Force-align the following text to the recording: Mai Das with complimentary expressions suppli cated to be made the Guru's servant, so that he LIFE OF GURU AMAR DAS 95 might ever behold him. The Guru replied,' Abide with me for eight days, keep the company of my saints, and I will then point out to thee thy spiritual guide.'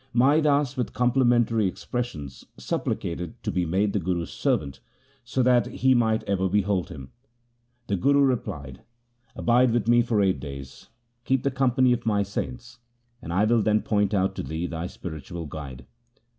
Mai 0.13 0.39
Das 0.41 0.75
with 0.75 0.93
complimentary 0.93 1.67
expressions 1.67 2.43
suppli 2.57 2.95
cated 2.99 3.33
to 3.43 3.51
be 3.51 3.67
made 3.67 3.93
the 3.93 3.99
Guru's 3.99 4.31
servant, 4.31 4.79
so 5.23 5.43
that 5.43 5.67
he 5.67 5.69
LIFE 5.69 5.73
OF 5.73 5.81
GURU 5.81 5.91
AMAR 5.91 6.17
DAS 6.17 6.27
95 6.27 6.27
might 6.27 6.31
ever 6.43 6.49
behold 6.49 6.89
him. 6.89 7.09
The 7.85 7.95
Guru 7.97 8.21
replied,' 8.21 8.81
Abide 9.35 9.71
with 9.71 9.87
me 9.87 10.01
for 10.01 10.23
eight 10.23 10.39
days, 10.39 10.89
keep 11.23 11.43
the 11.43 11.51
company 11.51 11.93
of 11.93 12.07
my 12.07 12.23
saints, 12.23 12.79
and 13.21 13.31
I 13.31 13.45
will 13.45 13.61
then 13.61 13.83
point 13.83 14.15
out 14.15 14.33
to 14.37 14.41
thee 14.41 14.65
thy 14.65 14.87
spiritual 14.87 15.45
guide.' 15.45 15.85